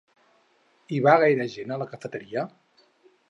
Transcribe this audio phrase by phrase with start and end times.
[0.95, 2.47] Hi va gaire gent a la cafeteria?